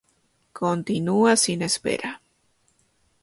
Continúa 0.61 1.35
sin 1.37 1.59
espera... 1.61 2.11